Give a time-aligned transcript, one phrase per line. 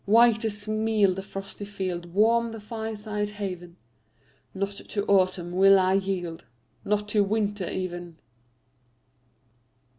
[0.05, 3.77] White as meal the frosty field Warm the fireside haven
[4.51, 6.43] Not to autumn will I yield,
[6.83, 8.17] Not to winter even!